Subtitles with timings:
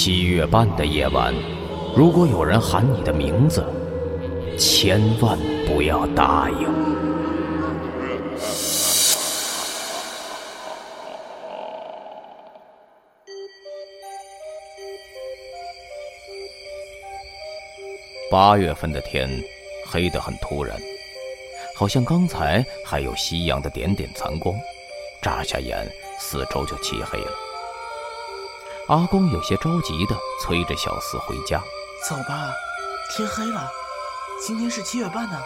[0.00, 1.34] 七月半的夜晚，
[1.96, 3.66] 如果有人喊你的名字，
[4.56, 5.36] 千万
[5.66, 6.68] 不要答应。
[18.30, 19.28] 八月份的天，
[19.84, 20.78] 黑得很突然，
[21.74, 24.54] 好像刚才还有夕阳的点点残光，
[25.20, 25.84] 眨下眼，
[26.20, 27.47] 四周就漆黑了。
[28.88, 31.62] 阿光有些着急的催着小四回家
[32.08, 32.50] ：“走吧，
[33.10, 33.70] 天黑了，
[34.40, 35.38] 今天是七月半呢。”“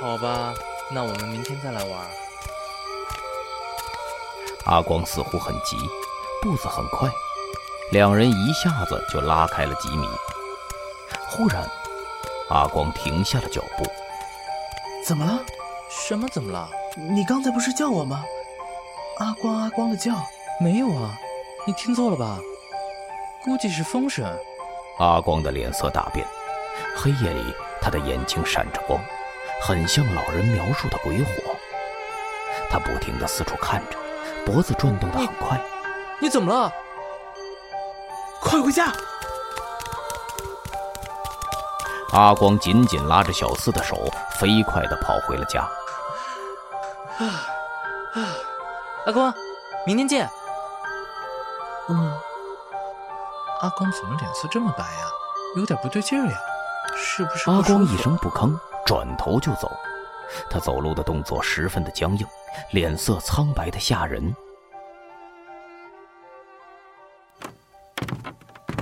[0.00, 0.54] 好吧，
[0.90, 2.06] 那我们明天再来玩。”
[4.64, 5.76] 阿光似乎很急，
[6.40, 7.06] 步子很快，
[7.90, 10.08] 两人一下子就拉开了几米。
[11.28, 11.70] 忽然，
[12.48, 13.84] 阿光停下了脚步。
[15.04, 15.44] 怎么了？
[15.90, 16.70] 什么怎么了？
[16.96, 18.24] 你刚才不是叫我吗？
[19.18, 20.14] 阿光阿光的叫。
[20.58, 21.14] 没有啊，
[21.66, 22.38] 你听错了吧？
[23.46, 24.26] 估计是风声。
[24.98, 26.26] 阿光的脸色大变，
[26.96, 29.00] 黑夜里他的眼睛闪着光，
[29.62, 31.30] 很像老人描述的鬼火。
[32.68, 33.96] 他不停地四处看着，
[34.44, 35.60] 脖子转动得很快。
[36.18, 36.72] 你怎么了？
[38.40, 38.92] 快回家！
[42.10, 45.60] 阿光紧紧拉着小四的手，飞快地跑回了家。
[47.18, 47.22] 啊
[48.14, 48.18] 啊！
[49.06, 49.32] 阿光，
[49.86, 50.28] 明天见。
[53.60, 55.08] 阿光怎么脸色这么白呀？
[55.56, 56.38] 有点不对劲儿呀，
[56.94, 57.50] 是不是？
[57.50, 59.70] 阿光一声不吭，转头就走。
[60.50, 62.26] 他走路的动作十分的僵硬，
[62.72, 64.34] 脸色苍白的吓人。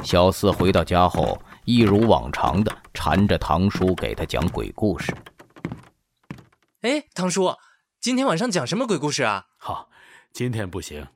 [0.02, 5.14] 小四回到家后，一如往常的缠着堂叔给他讲鬼故事。
[6.80, 7.54] 哎，堂叔，
[8.00, 9.46] 今天晚上讲什么鬼故事啊？
[9.58, 9.88] 好，
[10.32, 11.06] 今天不行，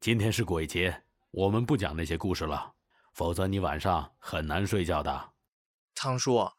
[0.00, 2.72] 今天是鬼节，我们不讲那些故事了，
[3.16, 5.32] 否则你晚上很难睡觉的。
[5.94, 6.52] 堂叔，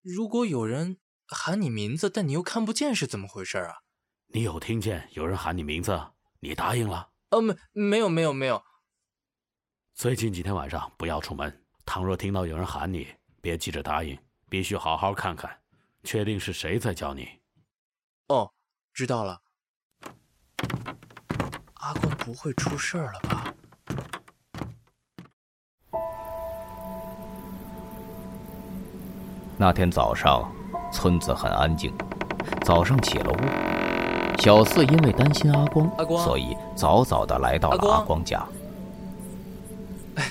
[0.00, 0.96] 如果有人
[1.26, 3.82] 喊你名字，但你又看不见，是怎么回事啊？
[4.28, 7.10] 你有听见有人喊你名字，你答应了？
[7.28, 8.64] 呃，没，没有，没有，没有。
[9.92, 11.62] 最近几天晚上不要出门。
[11.84, 13.06] 倘若听到有人喊你，
[13.42, 14.18] 别急着答应，
[14.48, 15.60] 必须好好看看，
[16.04, 17.28] 确定是谁在叫你。
[18.28, 18.50] 哦，
[18.94, 19.42] 知道了。
[21.74, 23.39] 阿光不会出事儿了吧？
[29.60, 30.50] 那天早上，
[30.90, 31.92] 村子很安静。
[32.64, 38.42] 早上起了雾，小四因为担心阿光，阿光，所以早早的来到了阿光家。
[40.14, 40.24] 哎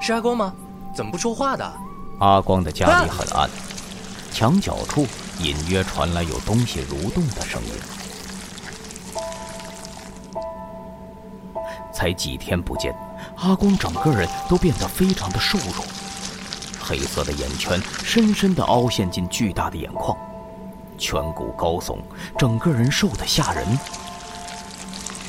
[0.00, 0.52] 是阿光吗？
[0.92, 1.72] 怎么不说话的？
[2.18, 3.48] 阿光的家里很暗，
[4.32, 5.06] 墙角处
[5.38, 7.70] 隐约传来有东西蠕动的声音。
[11.92, 12.92] 才几天不见，
[13.36, 15.84] 阿光整个人都变得非常的瘦弱，
[16.82, 20.16] 黑色的眼圈深深的凹陷进巨大的眼眶，
[20.98, 21.98] 颧骨高耸，
[22.36, 23.66] 整个人瘦得吓人。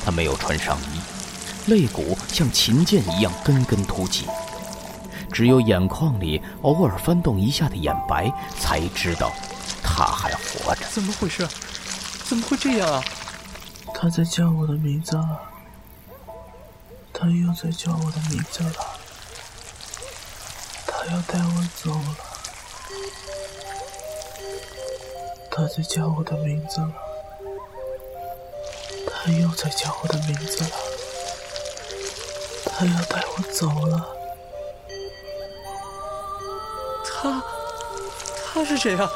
[0.04, 4.26] 他没有穿上衣，肋骨像琴键一样根根凸起。
[5.32, 9.32] 只有眼眶里偶尔翻动一下的眼白，才知道
[9.82, 10.86] 他还活着。
[10.90, 11.48] 怎么回事？
[12.24, 13.02] 怎么会这样啊？
[13.94, 15.40] 他在叫我的名字了，
[17.12, 18.72] 他又在叫我的名字了，
[21.06, 22.16] 他要带我走了。
[25.50, 26.88] 他在叫我的名字了，
[29.06, 30.70] 他又在叫我的名字了，
[32.64, 34.06] 他要带我走了。
[37.04, 37.42] 他，
[38.52, 39.08] 他是谁啊？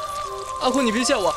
[0.61, 1.33] 阿光，你别吓我，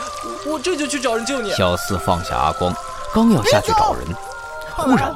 [0.47, 1.51] 我这就去找人救你。
[1.55, 2.75] 小四放下阿光，
[3.15, 4.07] 刚要下去找人，
[4.77, 5.15] 忽然，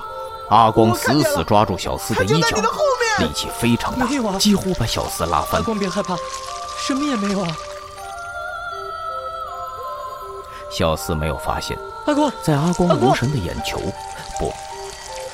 [0.49, 2.57] 阿光死死抓住小四的衣角，
[3.19, 4.07] 力气非常大，
[4.39, 5.61] 几乎把小四拉翻。
[5.61, 6.17] 阿光别害怕，
[6.79, 7.49] 什么也没有啊。
[10.71, 13.79] 小四没有发现，阿光在阿光无神的眼球，
[14.39, 14.53] 不，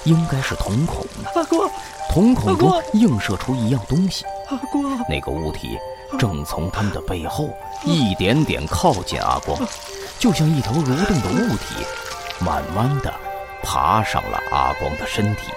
[0.04, 1.04] 应该是瞳孔。
[1.34, 1.68] 阿光，
[2.10, 4.24] 瞳孔中映射出一样东西。
[4.50, 5.78] 阿光，那个物体。
[6.18, 7.48] 正从他们的背后
[7.84, 9.58] 一点点靠近阿光，
[10.18, 11.86] 就像一条蠕动的物体，
[12.38, 13.10] 慢慢的
[13.62, 15.50] 爬上了阿光的身体。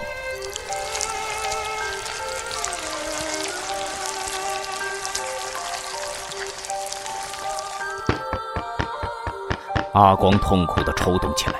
[9.96, 11.54] 阿光痛苦的抽动起来，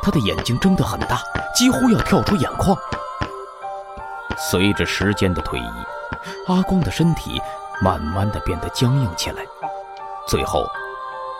[0.00, 1.20] 他的眼睛睁得很大，
[1.56, 2.76] 几乎要跳出眼眶。
[4.38, 5.72] 随着时间的推移，
[6.46, 7.40] 阿光的身体。
[7.82, 9.42] 慢慢的变得僵硬起来，
[10.28, 10.66] 最后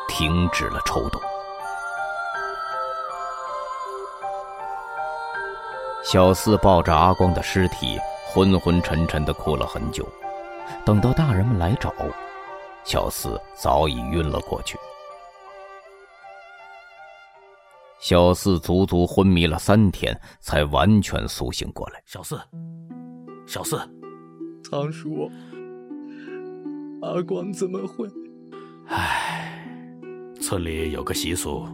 [0.08, 1.20] 停止了抽动。
[6.02, 10.08] 小四抱着阿光的尸体昏昏沉沉的哭了很久。
[10.82, 11.92] 等到大人们来找，
[12.84, 14.80] 小四早已晕了过去。
[18.10, 22.02] 小四足足昏迷了三天，才完全苏醒过来。
[22.06, 22.36] 小四，
[23.46, 23.76] 小四，
[24.68, 25.30] 堂叔，
[27.02, 28.08] 阿光怎么会？
[28.88, 29.64] 唉，
[30.40, 31.64] 村里有个习俗，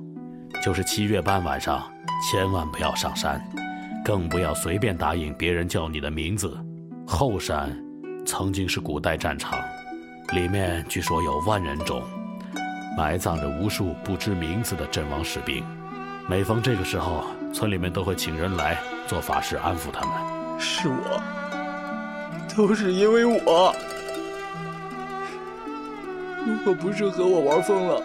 [0.62, 1.90] 就是七月半晚上
[2.30, 3.42] 千万不要上山，
[4.04, 6.54] 更不要随便答应别人叫你的名字。
[7.06, 7.74] 后山
[8.26, 9.58] 曾经是古代战场，
[10.34, 12.02] 里面据说有万人冢，
[12.94, 15.64] 埋葬着无数不知名字的阵亡士兵。
[16.28, 17.24] 每逢这个时候，
[17.54, 18.76] 村里面都会请人来
[19.06, 20.10] 做法事安抚他们。
[20.58, 21.22] 是我，
[22.56, 23.72] 都是因为我。
[26.44, 28.02] 如果不是和我玩疯了，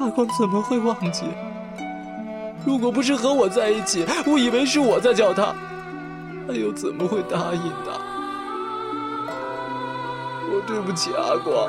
[0.00, 1.24] 阿光怎么会忘记？
[2.64, 5.54] 如果不是和我在一起，我以为是我在叫他，
[6.46, 8.00] 他又怎么会答应的？
[10.50, 11.68] 我对不起阿光，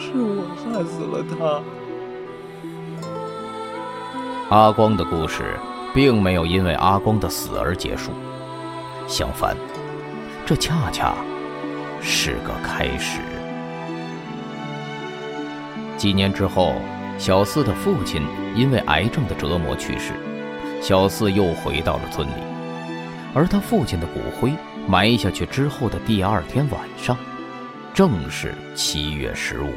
[0.00, 1.62] 是我害死了他。
[4.50, 5.58] 阿光的故事
[5.92, 8.12] 并没有因为阿光的死而结束，
[9.06, 9.54] 相反，
[10.46, 11.14] 这恰恰
[12.00, 13.20] 是个开始。
[15.98, 16.76] 几年之后，
[17.18, 18.22] 小四的父亲
[18.54, 20.14] 因为癌症的折磨去世，
[20.80, 22.32] 小四又回到了村里，
[23.34, 24.54] 而他父亲的骨灰
[24.86, 27.14] 埋下去之后的第二天晚上，
[27.92, 29.70] 正是七月十五。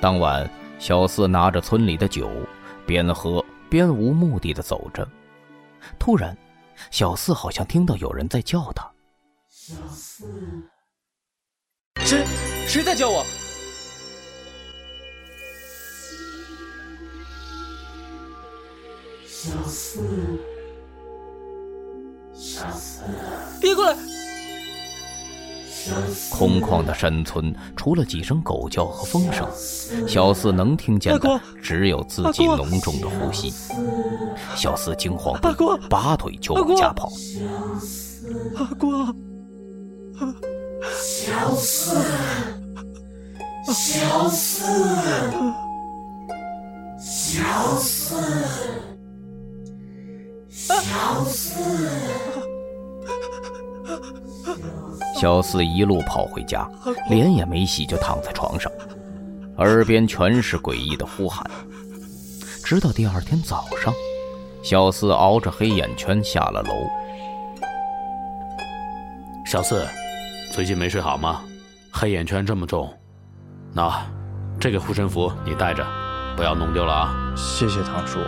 [0.00, 0.48] 当晚。
[0.78, 2.30] 小四拿着村里的酒，
[2.86, 5.08] 边喝边无目的的走着。
[5.98, 6.36] 突然，
[6.90, 8.90] 小四好像听到有人在叫他
[9.48, 10.26] ：“小四，
[12.00, 12.24] 谁？
[12.66, 13.24] 谁在叫我？”
[19.26, 20.00] 小四，
[22.34, 23.02] 小四，
[23.60, 24.13] 别过来！
[26.30, 29.48] 空旷的山村，除了几声狗叫和风声，
[30.06, 33.52] 小四能听见的只有自己浓重的呼吸。
[34.56, 37.10] 小四惊慌不已，拔腿就往家跑。
[38.56, 39.14] 阿光，
[41.02, 41.96] 小四，
[43.66, 44.64] 小四，
[46.98, 47.42] 小
[47.78, 48.16] 四，
[50.48, 51.60] 小四。
[55.20, 56.68] 小四一路跑回家，
[57.08, 58.70] 脸也没洗就躺在床上，
[59.58, 61.48] 耳边全是诡异的呼喊。
[62.64, 63.92] 直到第二天早上，
[64.62, 66.74] 小四熬着黑眼圈下了楼。
[69.46, 69.86] 小四，
[70.52, 71.42] 最近没睡好吗？
[71.92, 72.92] 黑眼圈这么重，
[73.72, 74.04] 那
[74.58, 75.86] 这个护身符你带着，
[76.36, 77.14] 不要弄丢了啊！
[77.36, 78.18] 谢谢堂叔。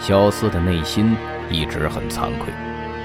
[0.00, 1.14] 小四的内心
[1.50, 2.52] 一直很惭愧，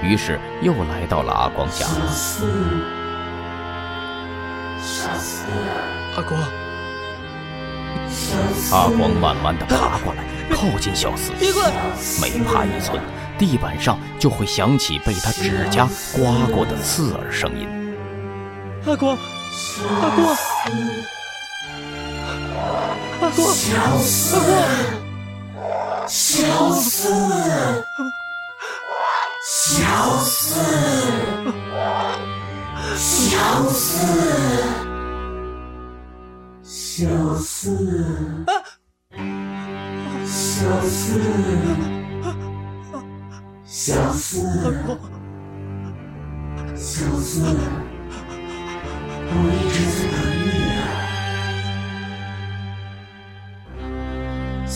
[0.02, 1.84] 于是又来到了阿光家。
[1.84, 2.46] 小四，
[4.80, 5.44] 小四，
[6.16, 6.40] 阿光，
[8.72, 11.32] 阿光慢慢的爬过来，靠近小四。
[11.38, 11.70] 别过来！
[12.20, 12.98] 每爬一寸，
[13.38, 17.68] 地板上就会响起被他指甲刮过的刺耳声音。
[18.86, 19.18] 阿光，
[20.00, 20.34] 阿光，
[23.20, 23.46] 阿光，
[23.82, 23.90] 阿
[24.96, 25.05] 光。
[26.08, 27.08] 小四，
[29.44, 30.54] 小四，
[32.96, 34.06] 小四，
[36.62, 38.46] 小四，
[40.24, 41.20] 小四，
[43.64, 44.40] 小四，
[46.76, 47.42] 小四，
[49.28, 50.05] 我一直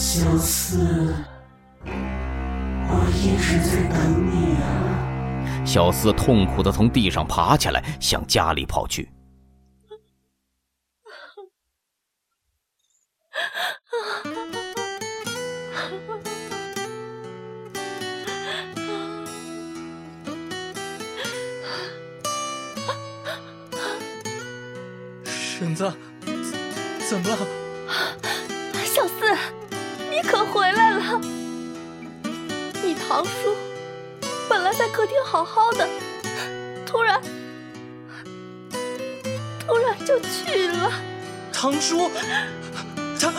[0.03, 1.15] 小四，
[1.85, 1.91] 我
[3.15, 5.63] 一直在等你啊！
[5.63, 9.11] 小四痛苦的从地上爬起来，向家里跑去。
[25.27, 25.93] 婶子，
[27.07, 27.60] 怎么了？
[30.31, 31.21] 可回来了！
[32.85, 33.57] 你堂叔
[34.49, 35.89] 本来在客厅好好的，
[36.87, 37.21] 突然，
[39.67, 40.93] 突然就去了。
[41.53, 42.09] 堂叔，
[43.19, 43.33] 他，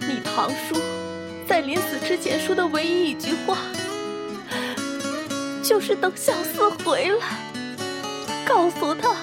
[0.00, 0.80] 你堂叔
[1.46, 3.58] 在临死之前说的唯一一句话，
[5.62, 7.26] 就是等小四回来，
[8.48, 9.14] 告诉他。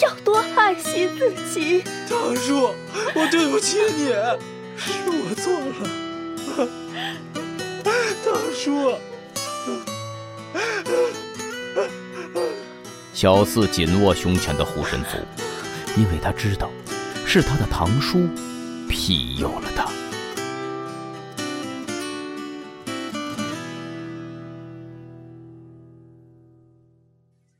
[0.00, 1.82] 要多爱惜自己。
[2.08, 2.74] 大叔，
[3.14, 4.06] 我对不起你，
[4.76, 6.68] 是我错了。
[8.24, 8.94] 大叔，
[13.12, 15.18] 小四紧握胸前的护身符，
[15.96, 16.70] 因为他知道，
[17.26, 18.28] 是他的堂叔
[18.88, 19.88] 庇佑了他。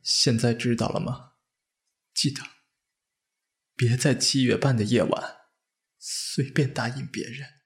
[0.02, 1.32] 现在知道了吗？
[2.23, 2.41] 记得，
[3.75, 5.38] 别在七月半的夜晚
[5.99, 7.62] 随便答应别人。